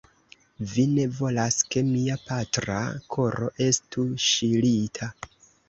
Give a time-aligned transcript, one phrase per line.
[0.69, 2.79] Vi ne volas, ke mia patra
[3.17, 5.15] koro estu ŝirita.